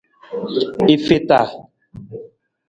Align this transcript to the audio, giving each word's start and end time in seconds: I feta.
I 0.93 0.95
feta. 1.05 1.39